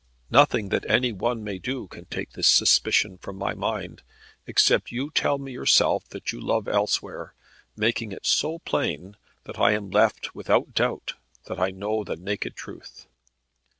[0.31, 4.01] Nothing that any one may do can take this suspicion from my mind,
[4.47, 7.35] except you tell me yourself that you love elsewhere,
[7.77, 11.13] making it so plain that I am left without doubt
[11.45, 13.05] that I know the naked truth.